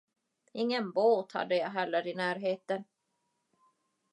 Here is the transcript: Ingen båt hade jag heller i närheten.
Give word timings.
Ingen 0.53 0.91
båt 0.91 1.31
hade 1.31 1.57
jag 1.57 1.69
heller 1.69 2.07
i 2.07 2.15
närheten. 2.15 2.83